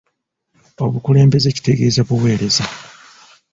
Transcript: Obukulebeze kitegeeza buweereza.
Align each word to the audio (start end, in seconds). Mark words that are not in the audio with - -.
Obukulebeze 0.85 1.49
kitegeeza 1.55 2.01
buweereza. 2.07 2.63